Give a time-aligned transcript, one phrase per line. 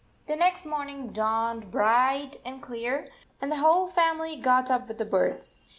[0.25, 3.07] The next morning dawned bright and 82 clear,
[3.39, 5.59] and the whole family got up with the birds.